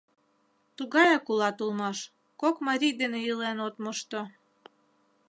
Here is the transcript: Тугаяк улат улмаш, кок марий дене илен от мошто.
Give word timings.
Тугаяк 0.75 1.25
улат 1.31 1.57
улмаш, 1.63 1.97
кок 2.41 2.55
марий 2.67 2.95
дене 3.01 3.19
илен 3.29 3.57
от 3.67 3.75
мошто. 3.83 4.21